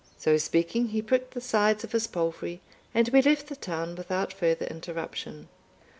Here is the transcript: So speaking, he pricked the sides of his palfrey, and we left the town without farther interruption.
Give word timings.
So 0.17 0.35
speaking, 0.37 0.87
he 0.87 1.01
pricked 1.03 1.35
the 1.35 1.41
sides 1.41 1.83
of 1.83 1.91
his 1.91 2.07
palfrey, 2.07 2.59
and 2.91 3.07
we 3.09 3.21
left 3.21 3.49
the 3.49 3.55
town 3.55 3.93
without 3.95 4.33
farther 4.33 4.65
interruption. 4.65 5.47